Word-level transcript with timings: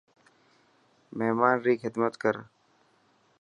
مهمان 1.17 1.55
ري 1.65 1.73
خدمت 1.83 2.13
ڪر. 2.23 2.35